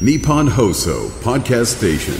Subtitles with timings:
[0.00, 2.14] Nippon Hoso Podcast Station.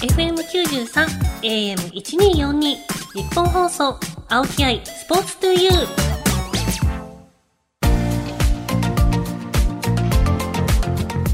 [0.00, 0.86] 93
[1.42, 2.76] AM1242
[3.14, 3.98] 日本放送
[4.28, 5.86] 青木愛スポーツトゥユー。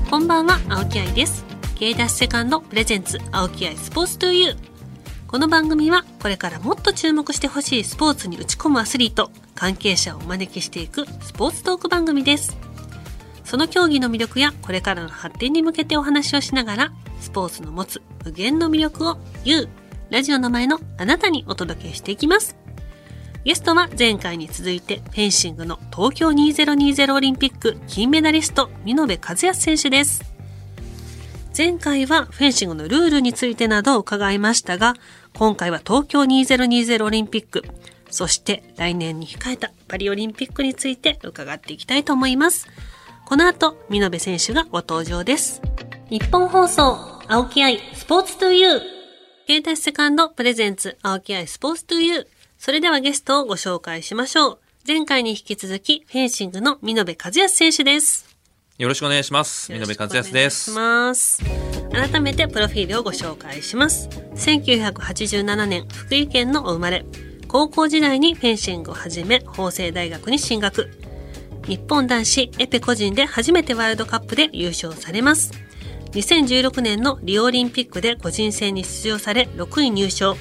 [0.08, 1.44] こんばんは青木愛です。
[1.78, 4.77] K ダッシュセカンドプレゼンツ青木愛スポーツトゥユー。
[5.28, 12.56] この番組はこれからもっと注目してほしいスポーツに打ち込むアスリート関係者をお招きしていくスポーツトーク番組です
[13.44, 19.68] その競技の魅力やこれからの発展に向けてお話をしながらスポーツの持つ無限の魅力を You
[20.10, 22.56] ラジオの前のあなたにお届けしていきます。
[23.44, 30.22] ゲストは前回に続いてフェンシングの東京2020オリンピック金メダリスト、見延和康選手です。
[31.56, 34.94] 前回はフェンシングのルールについてなどを伺いましたが、
[35.38, 37.62] 今回は東京2020オリンピック、
[38.10, 42.66] そして来年に控えたパリオリンピックについて伺っていきたいと思います。
[43.24, 45.62] この後、見延選手がご登場です。
[46.10, 46.98] 日本放送、
[47.28, 48.80] 青木愛、スポーツトゥユー。
[49.46, 52.26] 携帯セカンドプレゼンツ青木愛スポーツトゥユー。
[52.58, 54.58] それではゲストをご紹介しましょう。
[54.84, 58.37] 前回に引き続き、フェンシングの見延和康選手です。
[58.78, 59.72] よろしくお願いします。
[59.72, 60.70] 見延和康です。
[60.70, 61.42] ます。
[61.90, 64.08] 改めてプロフィールをご紹介します。
[64.36, 67.04] 1987年、福井県のお生まれ。
[67.48, 70.90] 高校時代にフェンシングを始め、法政大学に進学。
[71.66, 75.50] 日本男子エペ個人で初めてワールドカップで優勝されます。
[76.12, 80.36] 2016年のリオオリンピックで個人戦に出場され6位入賞。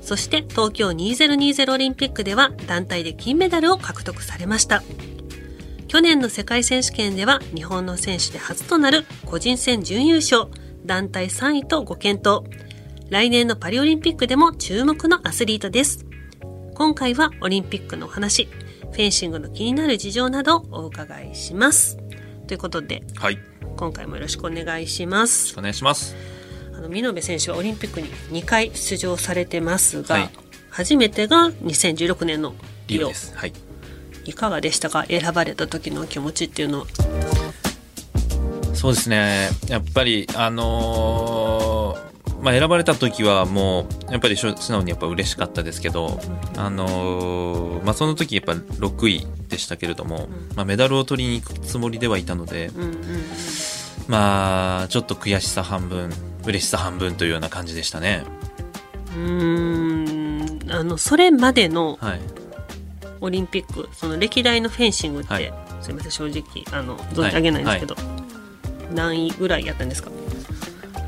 [0.00, 4.82] そして東京2020オリンピックでは団体で金メダルを獲得されました。
[5.88, 10.46] 去年の世界選手権では日本の選手で初となる個人戦準優勝、
[10.84, 12.42] 団体3位とご検討。
[13.08, 16.04] 来年のパリオリンピックでも注目のアスリートです。
[16.74, 18.48] 今回はオリンピックのお話、
[18.90, 21.98] フェンシングの気になる事情などをお伺いします。
[22.48, 23.38] ということで、はい。
[23.76, 25.54] 今回もよろしくお願いします。
[25.56, 26.16] お願いします。
[26.74, 30.30] あの見延選手はオリンピックに2回出場されてますが、はい、
[30.70, 32.54] 初めてが2016年の
[32.88, 33.36] リオです。
[33.36, 33.52] はい。
[34.26, 35.04] いかがでしたか？
[35.08, 36.86] 選ばれた時の気持ちっていうのは。
[38.74, 39.48] そうですね。
[39.68, 42.06] やっぱりあのー
[42.42, 46.20] まあ、選ばれた時はもうやっぱり素直にやっぱ嬉しかったですけど、
[46.56, 52.70] あのー、まあ、その時やっぱ6位でしたけれども、まあ、メダルを取りに行くつもりではいたので、
[54.06, 56.10] まあちょっと悔しさ半分
[56.44, 58.22] 嬉しさ半分というような感じでしたね。
[59.16, 61.98] うんあのそれまでの
[63.20, 66.42] オリンピック、その歴代のフェンシングって、はい、すみません正直
[66.78, 68.04] あの存じ上げないんですけど、はい。
[68.04, 68.12] は
[68.90, 70.10] い、何位ぐらいやったんですか？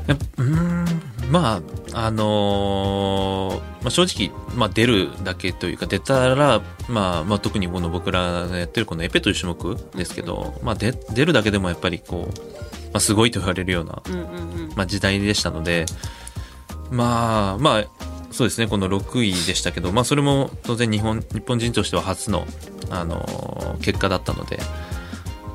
[0.07, 0.85] やうん
[1.29, 1.61] ま
[1.93, 12.37] あ、あのー、まあ、正直、まあ、出るだけというか、出たら、まあ、まあ、特にこの僕らがやってるこのエペという種目ですけど、まあ、出、出るだけでもやっぱりこう、
[12.85, 14.01] まあ、すごいと言われるような、
[14.75, 15.85] まあ、時代でしたので、
[16.89, 17.83] まあ、まあ、
[18.31, 22.45] そうですね、この6位でしたけど、まあ、それも当然日本、日本人としては初の、
[22.89, 24.59] あのー、結果だったので、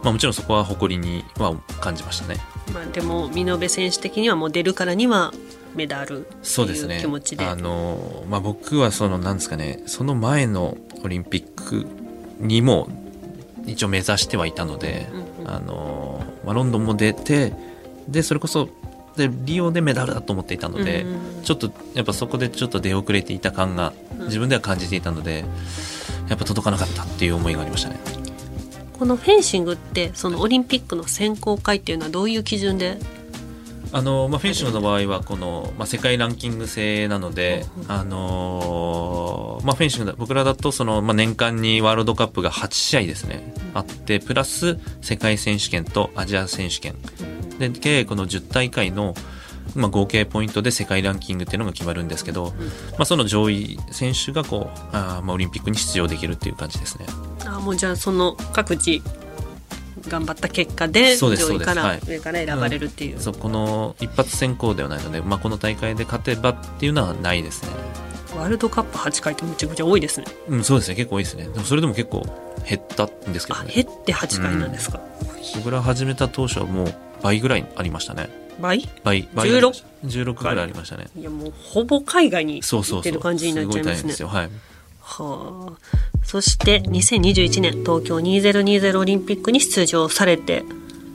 [0.03, 2.41] まあ、もちろんそこは誇りには感じましたね。
[2.73, 5.33] まあ、でも、見延選手的にはもう出るからには、
[5.75, 7.45] メダルっていう気持ちで。
[7.45, 11.87] でね、あのまあ、僕はそのなんですかねその前のオリンピック
[12.39, 12.89] にも
[13.67, 17.53] 一応目指してはいたので、うんうん、あのまあ、ロンドンも出て
[18.09, 18.69] でそれこそ
[19.17, 25.45] でリオでメダルだと思っていたので、うんうん、ちょっとやっぱそこでちょっと出遅れていた感が自分では感じていたので、
[26.29, 28.01] やっぱ届かなかったっていう思いがありましたね。
[28.99, 32.99] このフェンシングってそのオリンピックの選考会っていうのはどういう基準で？
[33.93, 46.97] あのまあ、フェンシングの場合はこの、まあ、世界ランキング制なので、あのまあ、フェンシング僕らだとその、まあ、年間にワールドカップが8試合ですね、あってプラス世界選手権とアジア選手権
[47.59, 49.15] で計この10大会の、
[49.75, 52.53] まあ、合計ポイントで世界ランキングっていうのが決まるんですけど、
[52.93, 57.07] まあ、その上位選手がこうあ、まあ、オリンピックに出場できるっていう感じですね。
[57.47, 59.03] あもうじゃあその各地
[60.09, 63.15] 頑張った結果で上位から上から選ばれるっていう。
[63.15, 67.71] はい、そうこの一発選考ではないので、まあ、この大会で勝てばっていうのはないですね。
[68.37, 70.27] ワールドカップ8回ってめちゃくちゃ多いですね。
[70.49, 70.97] うんそうですね。
[70.97, 71.45] 結構多いですね。
[71.45, 72.27] でもそれでも結構
[72.69, 78.29] 減ったんですけど、ね、減って8回なんですか、うん、僕ら始めた当初はもう倍ぐらいありましたね。
[78.61, 78.87] 倍？
[79.03, 79.83] 倍倍 16?
[80.05, 81.07] 16ぐらいありましたね。
[81.19, 83.97] いやもうほぼ海外に行ってる感じになっちゃいますね。
[83.97, 84.29] そうそうそうすごい大変ですよ。
[84.29, 84.51] はい。
[85.01, 85.79] はあ。
[86.23, 90.65] そして2021年東京2020オリンピックに出場されて、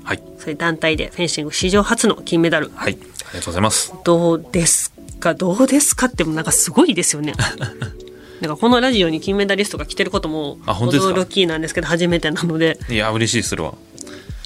[0.04, 2.72] はい、それ団体でフェンシング史上初の金メダル。
[2.74, 3.94] はい、ありがとうございます。
[4.04, 5.36] どうですか？
[5.36, 7.34] どうですかってもなんかすごいですよね。
[8.42, 12.80] なんかこのラジオに金メダリストが来てることも驚きなんですけど初めてなので。
[12.90, 13.76] いや嬉しいするわ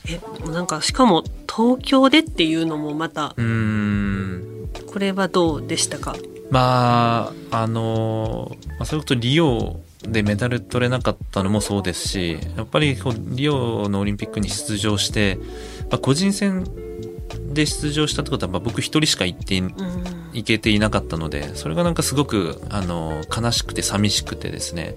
[0.07, 0.19] え
[0.51, 4.69] なんかしかも東京でっていうのもまたうーん。
[4.87, 6.15] これはどうでしたか？
[6.49, 15.37] まああのまあそれこそリオでメダル取れなかったのもそうですしやっぱりこうリオのオリンピックに出場して、
[15.89, 16.65] まあ、個人戦
[17.53, 19.63] で出場したってことは、まあ、僕一人しか行って
[20.43, 24.95] けていなかったのでそれがなんかすごくあの悲しくて寂しくてですね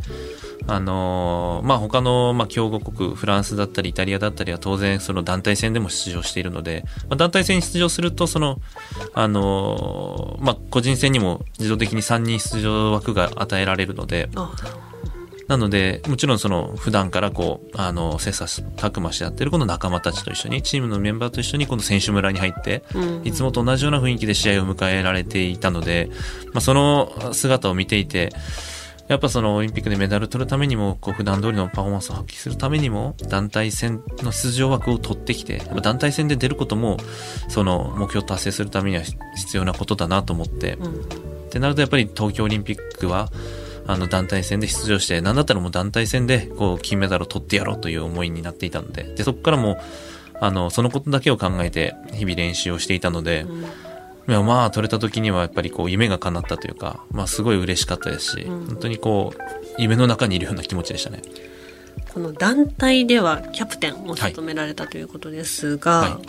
[0.68, 8.58] あのまあ他の、まあ、強豪国フランスだったりイタリアだったりは当然その団体戦でも出場しているので、まあ、団体戦に出場するとその
[9.14, 14.52] あのまあ個人戦にも自動的に3人出場枠が与えられるのであ
[15.48, 23.26] なので、もちろんその普段からこう、あの、切磋琢磨し合ってるこの仲間たちと一緒に、チームのメンバーと一緒にこの選手村に入って、うん。
[23.26, 26.10] いつもと同じような雰囲気で試合を迎えられていたので、
[26.52, 28.32] まあ、その姿を見ていて、
[29.08, 36.96] やっぱそのオリンピックでメダル取るためにも、こう普段通りのパフォーマンスを発揮するためにも、団体戦の出場枠を取ってきて、やっぱ団体戦で出ることも、
[37.48, 41.26] その目標を達成するためには必要なことだなと思って、うん。
[41.46, 43.30] ってなるとやっぱり東京オリンピックは
[43.86, 49.04] あの団体戦で出場して何だったらもう団体戦でこう金メダルを取ってやろうという思いになっていたので。
[49.04, 49.78] でそこからもう
[50.38, 53.68] あのそのことだけを考えて日々練習をしていたので、いや
[54.26, 58.66] まあ取れた時にはやっぱりこう夢が叶ったというか、まあ、すごい嬉しかったですし、うん。
[58.66, 59.40] 本当にこう
[59.78, 61.22] 夢の中にいるような気持ちでしたね。
[62.12, 66.20] この団体ではキャプテンを務められたということですが、は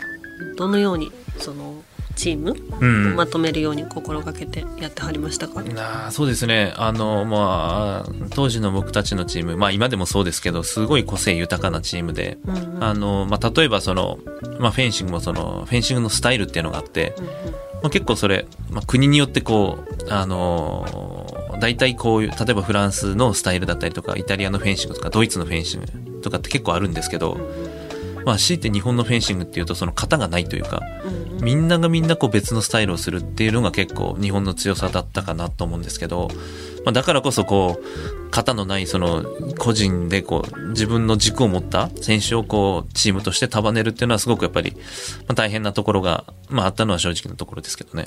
[0.56, 1.82] どのようにその
[2.14, 3.12] チームうん。
[3.12, 6.74] をまとめるように心がけてやってはりましたか、なあそうですね。
[6.76, 12.84] あの、まあ、当時の僕たちのチーム、まあ今でもそうですけど、すごい個性豊かなチームで、うんうん。
[12.84, 14.18] あの、まあ例えばその、
[14.58, 17.32] まあフェンシングもその、フェンシングのスタイルっていうのがあって、うんうん
[17.82, 27.38] まあ、結構それ、まあ、国によってこう、あのー大体こういう、例えばフランスのスタイルだったりとか、イタリアのフェンシングとか、ドイツのフェンシングとかって結構あるんですけど、
[28.24, 30.82] まあ強いて日本のフェンシングっていうとその型がないというか、
[31.40, 36.28] みんながみんなこう別のスタイルをするっていうのが結構日本の強さだったかなと思うんですけど、
[36.88, 39.22] まあ、だからこそこう、型のないその
[39.58, 44.78] 個人でこう自分の軸を持った選手をこうチームとして束ねるっていうのはすごくやっぱり、ま
[45.32, 48.06] あ、大変なところが、まああったのは正直なところですけどね。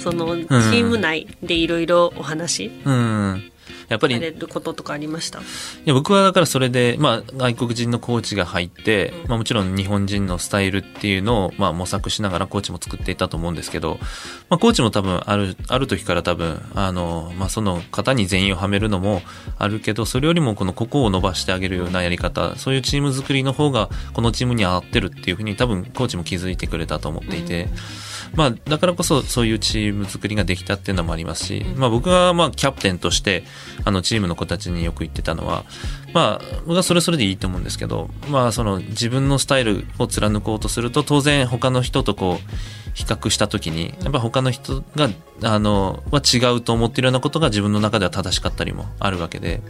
[0.00, 2.72] そのチーム内でいろいろお話？
[2.84, 3.51] うん。
[3.92, 5.38] やっぱりることとかありました？
[5.40, 5.42] い
[5.84, 13.98] や僕はだからそれで、まあ、外国人のコーチが入って、まあ、もちろん日本人のスタイルっていうのを、まあ、模索しながらコーチも作っていたと思うんですけど、
[14.48, 19.22] まあ、コーチも多分ある、ある時から多分、あの、まあ、その方に全員をはめるのも
[19.58, 27.68] あるけど、それよりもこのここを伸ばしてあげるようなやり方、そういうチーム作りの方がこのチームに合ってるっていうふうに多分コーチも気づいてくれたと思っていて、
[28.34, 33.44] まあ、だからこそそういうチーム作りができたっていうのもありますし、まあ僕はまあキャプテンとして、
[33.84, 35.64] あのチームの子たちによく言ってたのは、
[36.14, 45.08] まあ僕はそれそれでいいと思うんですけど、まあその自分のスタイルを貫こうとすると当然他の人とこう、比較した時に、やっぱ他の人が、
[45.42, 49.62] あの、は違うと思っているようなことが自分の中では正しかったりもあるわけで、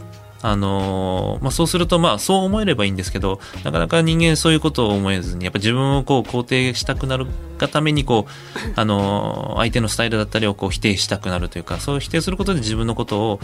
[0.45, 13.39] あのまあ、そうすると、まあ、そう思えればいいんですけど、なかなか人間そういうことを思えずに、やっぱ自分をこう肯定したくなるがために、こう、あの相手のスタイルだったりをこう否定したくなるというか、そう否定することで自分のことを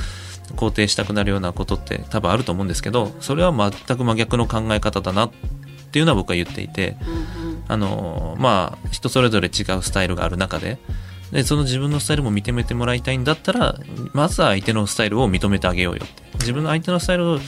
[0.57, 5.31] 肯定したくなるようなことって多分あると思うんですけど、それは全く真逆の考え方だなっ
[5.91, 6.97] ていうのは僕は言っていて、
[7.69, 10.79] あのまあ、人それぞれ違うスタイルがある中で、
[11.31, 13.75] で、その自分のスタイルも認めてもらいたいんだったら、
[14.13, 16.28] まずは相手のスタイルを認めてあげようよって。
[16.39, 17.39] 自分の相手のスタイルを、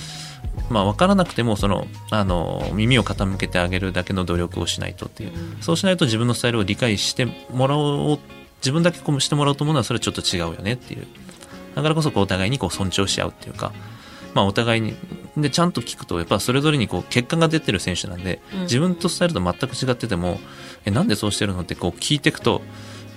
[0.70, 5.32] まあ、分からなくても、その、あの、耳を傾けてあげるだけの努力をしないとっていう。
[5.62, 8.20] そうしないと自分のスタイルを理解してもらおう、
[8.60, 11.08] 自分だけこうしてもらおうと思うのは、それはちょっと違うよねっていう。
[11.76, 13.72] だからこそ、こう、お互いにこう、尊重し合うっていうか、
[14.34, 14.96] まあ、お互いに、
[15.38, 20.40] で、ちゃんと聞くと、やっぱそれぞれにこう、結果が出てる選手なんで、うん自分とスタイルと全く違ってても、
[20.86, 22.62] え、なんでそうしてるのってこう、聞いていくと、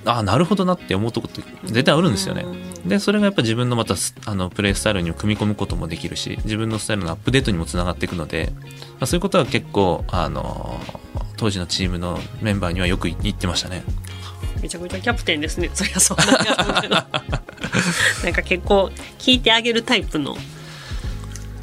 [0.05, 2.45] ああ、なるほどなって思うとこって絶対あるんですよね。
[2.87, 3.95] で、それがやっぱ自分のまた、
[4.27, 8.61] あの、プレイスタイルに組み込むこともできるし、自分のスタイルのアップデートにもつながっていくので、ま
[9.01, 10.81] あ、そういうことは結構、あの、
[11.37, 13.83] 当時のチームのメンバーにはよく言ってましたね。
[14.65, 20.39] めちゃくちゃキャプテンですねそりゃそうなんやろうけどなんか結構聞いてあげるタイプの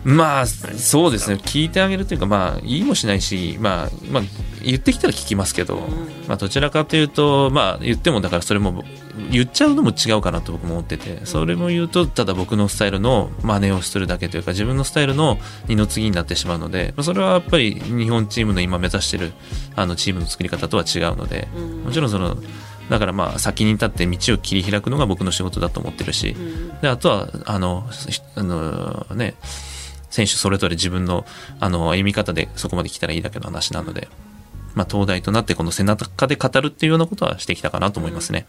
[0.03, 1.35] まあ、そうですね。
[1.35, 4.23] 聞いてあげるというか、まあ、言いもしないし、まあ、まあ、
[4.63, 5.75] 言ってきたら聞きますけど、
[6.27, 8.83] まあ、どちらかというと、まあ、言っても、だからそれも、
[9.29, 19.33] 言っちゃうのも違うかなと僕も思ってて、それも言うと、ただ僕のスタイルの真似をするだけというか、自分のスタイルの二の次になってしまうので、まあそれはやっぱり日本チームの今目指してる、
[19.75, 21.47] あの、チームの作り方とは違うので、
[21.83, 22.37] もちろんその、
[22.89, 26.35] だからまあ先に立って道を切り開くのが僕の仕事だと思ってるし、
[26.81, 29.35] であとはあのしあのね
[30.11, 31.25] 選手それぞれ自分の
[31.59, 34.07] あの歩み方でそこまで来たらいいだけの話なので、
[34.75, 38.45] まあ、東大となってこの背中で語るっていうようなことはしてきたかなと思いますね。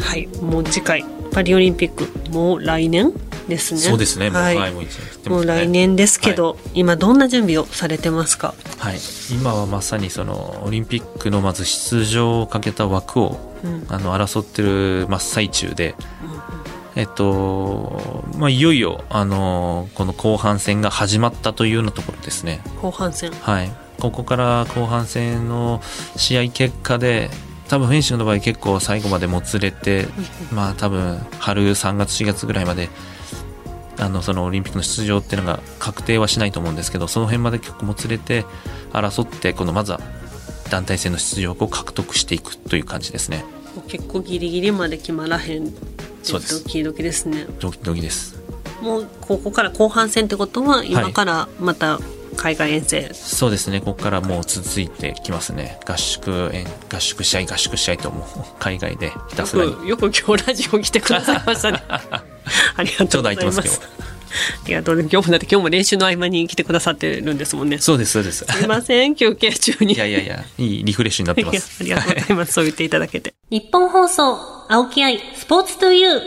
[0.00, 0.26] はい。
[0.40, 2.06] もう次回パリオリンピック。
[2.30, 3.12] もう来年
[3.48, 3.80] ですね。
[3.80, 4.56] そうですね、もうはい。
[4.56, 8.54] はいもう一年切ってもう来年ですけど、今どんな準備をされてますか？
[8.78, 8.98] はい、
[9.30, 13.86] 今はまさにそのオリンピックのまず出場をかけた枠を、うん。
[13.88, 15.94] あの争ってる真っ最中で、
[16.96, 22.60] えっとまあ、いよいよあのこの後半戦が始まったというようなところですね。
[22.80, 23.30] 後半戦。
[23.32, 25.82] はい、ここから後半戦の
[26.16, 27.30] 試合結果で
[27.68, 30.06] 多分フェンシングの場合結構最後までもつれて、
[30.50, 32.88] まあ多分春3月4月ぐらいまで
[33.98, 38.44] あのそのオリンピックの出場っていうのが確定はしないと思うんですけどその辺まで結構もつれて
[38.92, 40.00] 争ってこのまずは
[40.70, 43.44] 団体戦の出場を獲得していくという感じですね
[43.82, 45.72] 結構ギリギリまで決まらへん
[46.22, 47.46] そうですドキドキですね。
[47.60, 48.36] ドキドキです。
[48.82, 51.98] もうここから後半戦ってことは今からまた
[52.36, 53.80] 海外遠征、そうですね。
[53.80, 55.78] ここからもう続いてきますね。
[55.86, 58.26] 合宿え合宿試合合宿試合ともう。
[58.58, 59.70] 海外でひたすらに。
[59.88, 61.82] よくよく今日ラジオ来てくださいましたね。
[61.88, 63.06] ありがとうございます。
[63.08, 64.05] ちょうど空いてます
[64.64, 71.80] ありがとう今日もだって今日も練習の合間に来てくださってるんですもんねすそうですそうですいません休憩中にいやいやいや、いいリフレッシュになってま いやす。
[71.80, 72.52] ありがとうございます。
[72.52, 73.34] そう言っていただけて。
[73.50, 76.22] 日本放送、青木愛、スポーツトゥユー。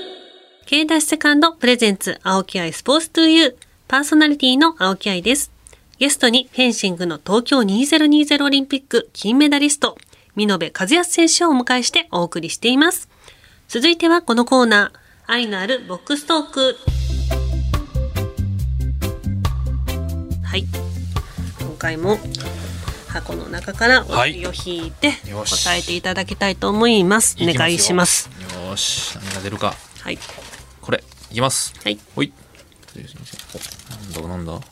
[0.66, 3.54] K ダッシュセカンドプレゼンツ、青木愛、スポーツトゥユー。
[3.88, 5.52] パーソナリティの青木愛です。
[5.98, 9.98] ゲストにフェンシングの東京2020オリンピック金メダリスト、
[10.36, 13.10] 見延和康選手をお迎えしてお送りしています。
[13.68, 16.99] 続いてはこのコーナー、愛のあるボックストーク。
[20.50, 20.66] はい。
[21.60, 22.18] 今回も
[23.08, 27.38] 箱の中からおはい題を引いて答えていただきたいと思います。
[27.40, 28.32] お願いします。
[28.56, 29.76] よーし、何が出るか。
[30.02, 30.18] はい。
[30.82, 31.76] これ、いきます。
[31.84, 32.00] はい。
[32.16, 32.34] ほい。
[34.26, 34.54] おなんだ？
[34.54, 34.68] なんだ？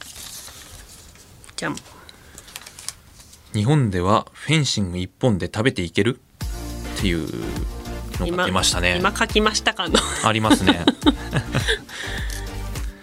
[1.56, 1.76] じゃん。
[3.54, 6.20] 日本ではフェンシング一本で食べていける？
[6.98, 7.30] っていう
[8.20, 8.98] のが出ましたね。
[8.98, 10.00] 今書きましたかの。
[10.24, 10.84] ありますね。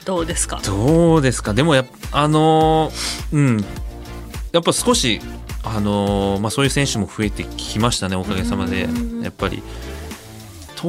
[0.04, 0.60] どうですか？
[0.64, 1.54] どうですか？
[1.54, 3.64] でもやっぱあのーうん。
[4.52, 5.20] やっぱ少し
[5.62, 8.88] あのーまあそういう選手も増えてきましたねおかげさまで。
[9.22, 9.62] やっぱり。
[10.76, 10.88] と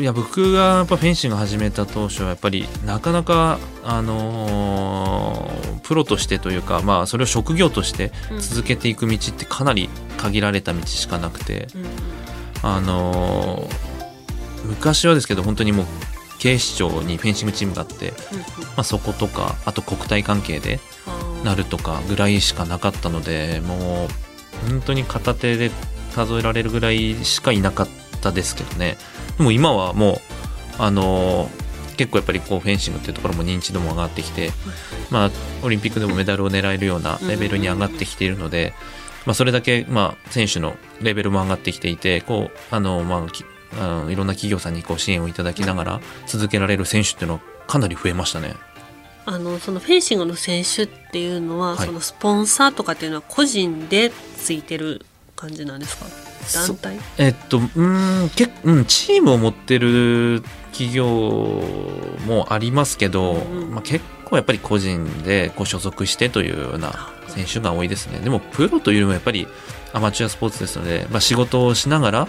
[0.00, 11.86] いや僕がやっぱフェンシング始めた当初はやっぱりなかなかあのープロとしてというかまあそれを職業として続けていく道ってかなり限られた道しかなくて、うん。
[12.62, 13.94] あのー
[14.64, 15.86] 昔はですけど本当にもう
[16.44, 18.12] 警視庁にフェンシングチームがあって、
[18.76, 20.78] まあ、そことかあと国体関係で
[21.42, 24.08] なるとかぐらいしかなかったのでも
[24.66, 25.70] う本当に片手で
[26.14, 27.88] 数えられるぐらいしかいなかっ
[28.20, 28.98] たですけどね。
[29.38, 30.16] でも今はもう
[30.78, 31.64] あのー
[31.96, 34.50] 結構やっぱりこうフェンシングっていうところも認知度も上がってきて、
[35.12, 35.30] まあ、
[35.62, 38.74] オリンピックでもメダルを狙えるようなレベルに上がってきているので、
[39.26, 43.26] まあ、それだけ、まあ、選手のレベルも上がってきていてこうあの、まあ
[43.74, 48.54] きあのいろんな企業さんにこう支援をいただきながら続けられる選手っていうのはかなり増えましたね。
[49.26, 56.04] あのそのフェンシングの選手っていうのは、はいそのスポンサーとかっていうのは個人でついてる感じなんですか？
[56.66, 56.98] 団体？
[57.16, 61.06] えっと、うーん、けうん、チームを持ってる企業
[62.26, 68.18] もありますけど、うんまあ、結構やっぱり個人でこう所属してというような選手が多いですね。
[68.18, 69.48] でも、プロというよりもやっぱり
[69.94, 72.28] アマチュアスポーツですので、まあ、仕事をしながら、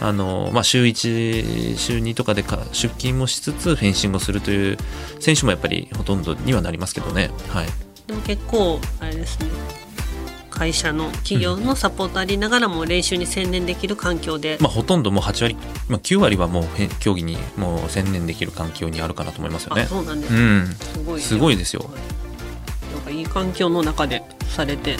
[0.00, 4.78] あの、まあ、週1、週2とかでか出勤もしつつフェンシングをするという
[5.20, 7.30] 選手もやっぱりほとんどにはなりますけどね。
[7.48, 7.66] はい。
[8.06, 9.46] でも結構あれですね
[10.50, 15.56] 会社の企業のサポートありながらも練習に専念できる環境で、まあ、ほとんどもう8割、
[15.88, 19.82] まあ、9割はもうへ競技にもう専念できる環境にあるかなと思いますよね。
[19.82, 20.66] あそうなんです、うん。
[20.66, 24.96] すごいすごいですよはいなんかいい環境の中でされて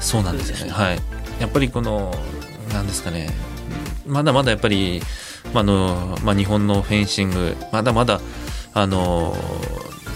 [0.00, 0.98] そうなんですよねはい。
[1.40, 2.14] やっぱりこの、
[2.72, 3.30] なんですかね、
[4.06, 5.00] まだまだやっぱり、
[5.52, 8.20] まああの、まあ、日本のフェンシング、まだまだ、
[8.72, 9.36] あの、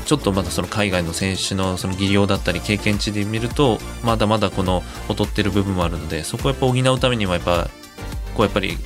[0.04, 7.68] ちょっとまだその海外の選手のその技量だったり経験値で見ると、まだまだこの劣ってる部分もあるので、そこをやっぱ補うためにはやっぱ、
[8.34, 8.78] こうやっぱり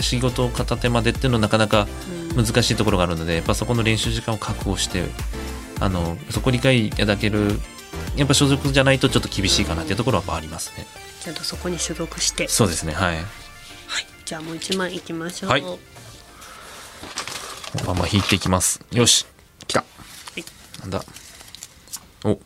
[0.00, 1.86] 仕事を片手までっていうのはなかなか
[2.34, 5.04] 難しいところがあるので、やっぱそこの練習時間を確保して、
[5.80, 7.60] あの、そこを理解いただける、
[8.16, 10.86] やっぱ所属じゃないとちょっと厳しいかなっていうところはやっぱありますね。
[11.20, 13.18] ちゃんとそこに所属してそうですね、はい。
[14.30, 15.76] はいじゃあもう一枚いきましょうはいま
[17.88, 18.80] あまあ引いていきます。
[18.92, 19.26] よし、
[19.66, 19.84] 来た。
[20.36, 20.44] い
[20.80, 21.02] なんだ？
[22.24, 22.38] お。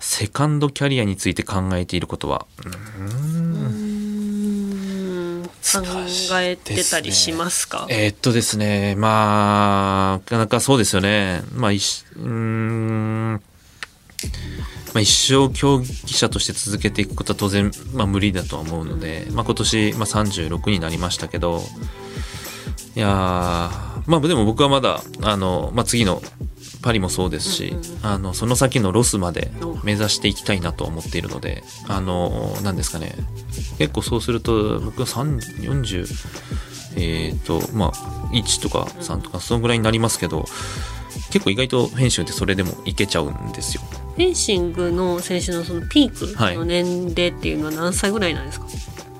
[0.00, 2.68] セカンドキャリアについて考えていることは、うー
[5.40, 5.42] ん
[6.42, 7.86] えてたりしますか？
[7.90, 11.42] えーっとですね、まあ、なかなかそうですよね。
[11.54, 13.42] まあ、いしうーん、
[14.94, 21.60] まあ、一生競技者として続けていくことは当然、まあ、無理だとは思うので、まあ、今年、まあ、36になりましたけど、
[22.94, 26.22] いやーまあ、でも僕はまだ、あの、まあ、次の
[26.82, 29.50] パリもそうですし、あの、その先のロスまで
[29.82, 33.14] 目指していきたいなとは思っているので、あの、なんですかね、
[33.78, 36.06] 結構そうすると、僕は3 40、
[36.96, 37.92] えっ、と、まあ、
[38.32, 40.44] 1とか3とか、そのぐらいになりますけど、
[41.34, 43.82] 結構意外とフェンシングってそれでもいけちゃうんですよ。
[44.14, 48.66] フェンシングの選手のそのピークの年齢っていうのは何歳ぐらいなんですか、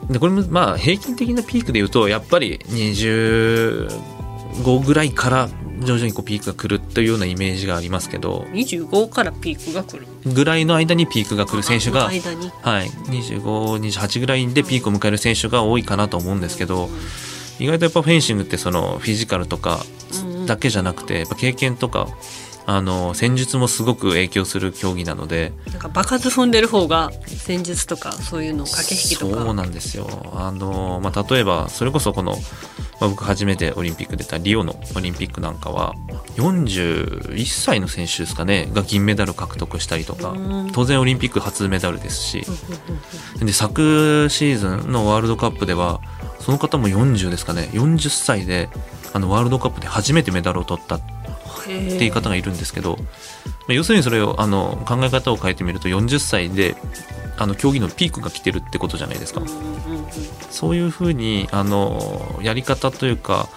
[0.08, 10.06] で、これもまあ、平均的なピークで言うと、やっぱり25ぐらいから徐々にこうピークが来るというようなイメージがありますけど、25からピークが来る。
[10.24, 12.52] ぐらいの間にピークが来る選手が、間に。
[12.62, 13.42] はい、25、
[13.80, 16.88] 28ぐらいでピークを迎える選手が多いかなと思うんですけど、
[17.58, 19.84] 意外とやっぱフェンシングってそのフィジカルとか
[20.46, 22.08] だけじゃなくて、やっぱ経験とか、
[22.66, 29.44] あの、戦術もすごく影響する競技なので、なんか場数踏んでる方が戦術とかそういうの駆け引きとか。
[29.44, 30.08] そうなんですよ。
[30.34, 32.32] あの、まあ、例えば、それこそこの、
[33.00, 35.94] まあ、僕初めてオリンピック出たリオのオリンピックなんかは、
[36.36, 40.30] 41歳の選手ですかね、が銀メダル獲得したりとか。
[40.30, 42.46] うん、当然オリンピック初メダルですし、
[43.40, 46.00] で、昨シーズンのワールドカップでは、
[46.40, 48.70] その方も40ですかね、40歳で、
[49.12, 50.98] あの、ワールドカップで初めてメダルを取った
[51.64, 53.04] っていう方がいるんですけど、ま
[53.70, 56.76] あ要するにそれをあの考え方を変えてみると40歳で
[57.36, 59.42] あの競技のピークが来てるってことじゃないですか、
[60.50, 63.48] そういうふうにあのやり方というか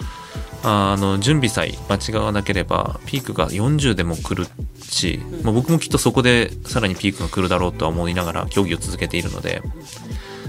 [0.62, 4.46] あの準備さえ間違わなければピークが40でも来る
[4.82, 9.62] し、まあ、僕もきっとそこでさらにピークが来るだろうとは思いながら競技を続けているので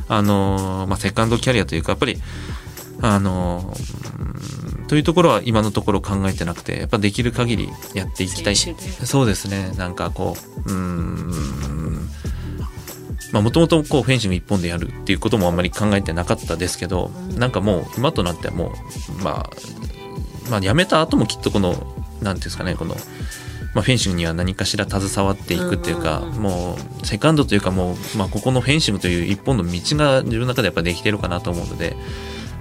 [0.08, 2.18] あの、まあ、セカンドキャリアというかやっぱり
[3.02, 3.74] あの
[4.20, 8.56] うんというところは今のところ考えてなくてやっぱできる限りやっていきたい。
[8.56, 9.72] そうですね。
[9.78, 12.10] なんかこううーん。
[13.32, 18.74] まあもともとこうフェンシング一本でやるっていうこともあんまり考えてなかったですけど、なんかもう今となってはも
[19.20, 19.50] うまあ
[20.50, 21.92] まあ辞めた後もきっとこのなんてい
[22.24, 22.96] うんですかねこの
[23.76, 31.96] まあ、フェンシングには何かしら携わっていくっていうか、もうセカンドというかもう、まあ、ここのフェンシングという一本の道が自分の中でやっぱできてるかなと思うので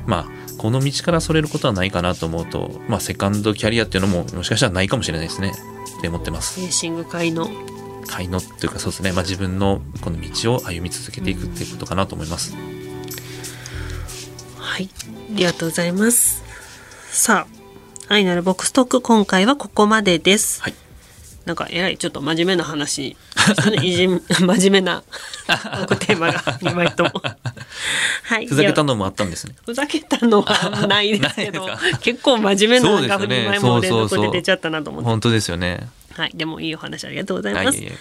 [0.09, 5.53] まあこの道からそれることはないかなと思うと、まあ、セカンドキャリアっていうのももしかしたらないかもしれないですね。
[5.99, 6.59] って思ってます。
[6.59, 7.49] フェンシング界の。
[8.07, 12.57] 才能っていうかそうですね、まあ、自分のこの道を歩み続けていくっていうことかなと思います、
[14.57, 14.88] はい。
[14.94, 16.42] ありがとうございます。
[17.11, 17.47] さ
[18.09, 20.88] あ愛なるボックストーク今回はここまでです、はい
[21.49, 23.17] なんかえらいちょっと真面目な話。
[23.83, 25.03] いじん 真面目な
[25.99, 27.11] テーマが2枚とも
[28.25, 29.55] はいふざけたののもあったんですね。
[29.65, 31.67] ふざけたのはないですけど
[32.03, 35.09] 結構真面目なのがそうですよね2枚も連そうそうそう続で出ちゃったなと思って。
[35.09, 35.89] 本当ですよね。
[36.13, 37.93] はいでもいいお話ありがとうございます、はい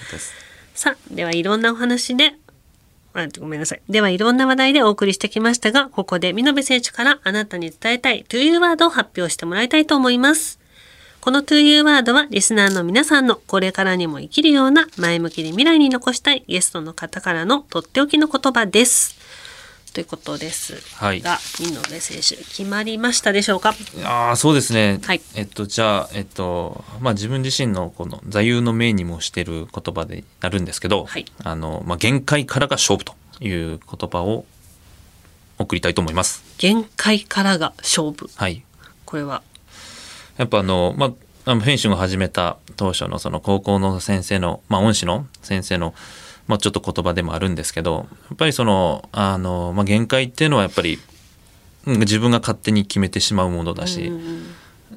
[0.78, 2.36] さあ、では、いろんなお話で、
[3.16, 3.82] あごめんなさい。
[3.90, 10.60] では、いろんな話題でお送りしてきましたが、ここで、見延選手からあなたに伝えたい To You ワードを発表してもらいたいと思います。
[11.28, 19.18] この To You ワードは、リスナーの皆さんのこれからにも生きるような前向きで未来に残したいゲストの方からのとっておきの言葉です。
[19.94, 20.82] ということです。
[20.96, 21.20] はい。
[21.20, 23.76] が、見延選手、決まりましたでしょうか？
[24.06, 25.22] ああそうですね、はい。
[25.36, 31.26] えっとじゃあえっとまあ自分自身のこの座右の銘にもしてる言葉でなるんですけど、はい。
[31.44, 34.46] あのまあ限界からが勝負という言葉を
[35.60, 36.42] 送りたいと思います。
[36.58, 38.30] 限界からが勝負。
[38.34, 38.64] はい。
[39.04, 39.44] これは、
[40.38, 41.14] やっぱあのま
[41.46, 45.94] あフェンシングを始めた当初のその高校の先生のまあ恩師の先生の
[46.48, 51.00] まあちょっと言葉でもあるんですけどやっぱりそのあのまあ限界っていうのはやっぱり
[51.86, 54.12] うん自分が勝手に決めてしまうものだし、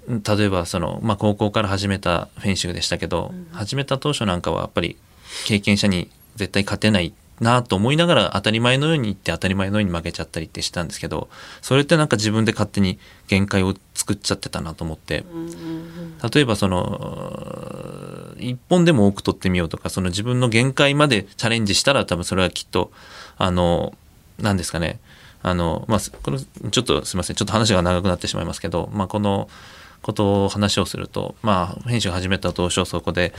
[0.08, 4.96] 例えばその、まあ、高校から始めたフェンシングでしたけど、始めた当初なんかはやっぱり
[5.46, 11.28] 経験者に絶対勝てないなと思いながら当たり前のように言って当たり前のように負けちゃったりってしたんですけど
[11.62, 12.98] それってなんか自分で勝手に
[13.28, 15.24] 限界を作っちゃってたなと思って。
[16.32, 22.90] 例えばその一本でも多く取ってみようとかその自分の限界までチャレンジしたら多分それはきっと
[23.38, 23.94] あの
[24.38, 25.00] 何ですかね。
[25.42, 27.36] あのまあこれちょっとすみません。
[27.36, 29.48] ちょっと話が長くなってしまいますけど、まあ、この
[30.02, 33.32] ことを話をするとまあ編集始めた当初そこで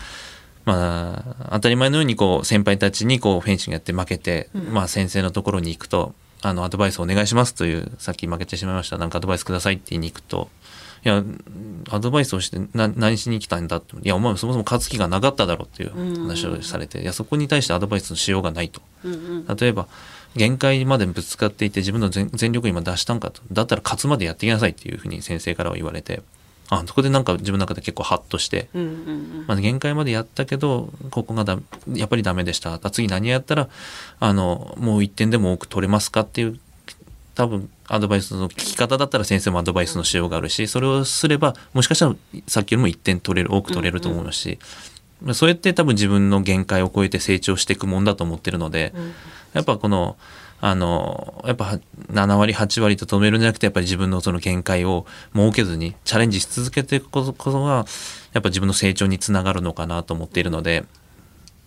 [0.66, 8.98] まあ当たり前のようにこう先輩たちにこうフェンシングやって負けて、まあ先生のところに行くとあのアドバイスお願いしますというさっき負けてしまいました。
[8.98, 10.50] なんかアドバイスくださいって言いに行くと
[11.04, 11.24] いや
[11.90, 18.82] アドバイスをしてな何しに来たんだっていやお前そもそも勝つ気がなかっただろうっていう話をされていやそこに対してアドバイスのしようがないと。
[19.04, 19.88] 例えば
[20.36, 23.42] 限界までぶつかっていて自分の全全力今出したんかと。
[23.52, 26.22] だったら勝つまでやってきなさいっていうふうに先生からは言われて、
[26.72, 31.60] あ、そこでなんか自分の中で結構ハッとして、うんうんまあ、限界までやったけど、ここがだ
[31.94, 32.80] やっぱりダメでした。
[32.92, 33.68] 次何やったら、
[34.22, 36.58] あの、もう1点でも多く取れますかっていう、
[37.36, 42.16] 多分アドバイスの聞き方だったら先生もアドバイスのしようがあるし、それをすれば、もしかしたら
[42.48, 44.58] さっきよりも1点取れる、多く取れると思いますし、
[45.22, 48.94] まあそうやって多分自分の限界を超えて成長していくもんだと思ってるので、
[49.52, 50.16] やっぱこの、
[50.62, 51.80] あの、やっぱ
[52.12, 57.86] 7割、8割と止めるんじゃなくて、やっぱり自分のその限界を設けずにチャレンジし続けていくことこそが、
[58.34, 60.86] やっぱ自分の成長につながるのかなと思っているので、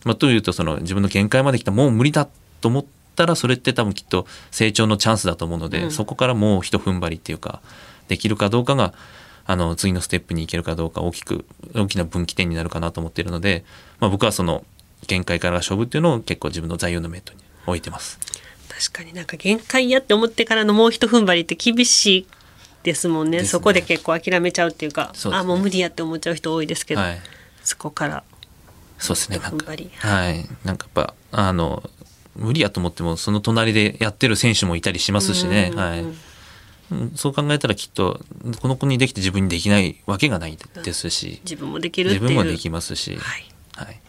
[0.05, 2.29] まあ、というとその自分の限界まで来たもう無理だ
[2.61, 2.85] と思っ
[3.17, 7.61] たらそれって多分きっと成長のチャンスだと思うので、うんそこからもう一踏ん張りっていうか
[8.09, 8.95] できるかどうかが
[9.47, 13.65] あの次のステップに行けるかどうか大きく大きな分岐点になるかなと思っているので、
[13.99, 14.65] まあ、僕はその
[15.07, 18.19] 限界から勝負っていうのを結構自分の座右の銘とに置いてます。
[18.79, 22.27] 確かになんか限界やって思ってからのもう一踏ん張りって厳しい
[22.83, 23.39] ですもんね。
[23.39, 23.45] ね。
[23.45, 25.31] そこで結構諦めちゃうっていうかね。
[25.33, 27.21] あもう無理やって思っちゃう人多いですけど、はい。
[27.63, 28.25] そこから。
[28.99, 29.39] そうですね。
[29.39, 29.91] 踏ん張り。
[29.97, 30.49] はい。
[30.65, 31.89] なんかやっぱあの
[32.37, 36.17] 無理やと思ってもその隣でやってる選手もいたりしますしね、うんはい、うん
[37.17, 38.21] そう考えたらきっと
[38.61, 43.45] この子にできて自分にできないわけがないですし、自分もできる自分もできますし、はい、
[43.87, 44.01] はい、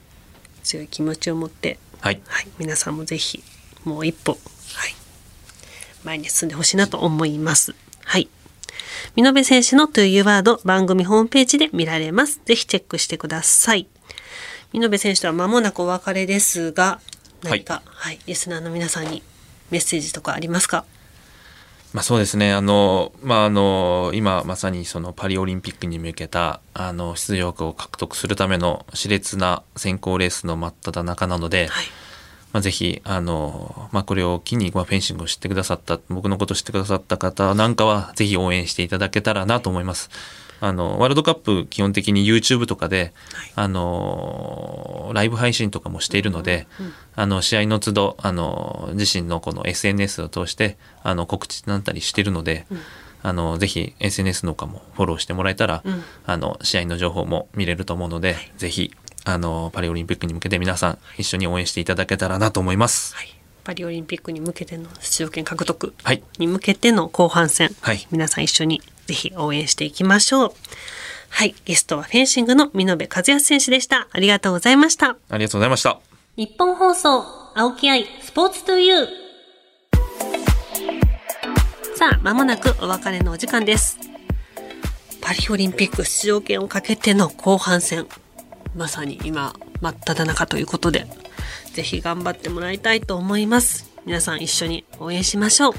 [0.64, 3.42] 強い気持ちを持って、はい、はい、皆さんもぜひ
[3.86, 4.42] もう一歩、はい、
[6.06, 7.76] 前に進んでほしいなと思います。
[8.06, 8.30] はい。
[9.16, 12.40] 見延選手の To You Word 番組ホームページで見られます。
[12.46, 13.88] ぜひチェックしてください。
[14.72, 17.00] 見延選手とは間もなくお別れですが、
[17.44, 19.24] 何か、はい、リスナーの皆さんに
[19.72, 20.86] メッセージとかありますか？
[21.94, 31.86] まあそうですねあのまああの今まさにそのパリオリンピックに向けたあの出場枠を獲得するための熾烈な選考レースの真っ只中なので、はい。
[32.56, 40.10] まあ、ぜひ、あの、まあ、これを機に、まあ、フェンシングを知ってくださった、僕のことを知ってくださった方なんかは、ぜひ応援していただけたらなと思います。
[40.62, 43.52] あの、ワールドカップ、基本的に YouTube とかで、はい。
[43.56, 46.66] あの、ライブ配信とかもしているので、
[47.18, 52.68] あの、試合の都度、あの、自身のこの SNS を通して、あの、告知なんたりしているので、
[53.22, 56.04] あの、ぜひ SNS のかもフォローしてもらえたら、うん。
[56.26, 63.16] あの、試合の情報も見れると思うので、ぜひ、あの、パリオリンピックに向けて皆さん一緒に応援していただけたらなと思います。
[63.16, 63.36] はい。
[63.64, 66.24] パリオリンピックに向けての出場権獲得はい。
[66.38, 70.54] に向けての後半戦、はい皆さん一緒にぜひ応援していきましょう。
[71.30, 71.56] はい。
[71.66, 74.08] ゲストはフェンシングの見延和康選手でした。
[74.12, 75.18] ありがとうございました。
[75.30, 76.00] ありがとうございました。
[76.38, 77.24] 日本放送、
[77.56, 79.08] 青木愛、スポーツトゥユー。
[81.96, 83.98] さあ、まもなくお別れのお時間です。
[85.22, 88.06] パリオリンピック出場権をかけての後半戦。
[88.76, 91.08] まさに今、真っ只中ということで、
[91.74, 93.90] ぜひ頑張ってもらいたいと思います。
[94.06, 95.74] 皆さん一緒に応援しましょう。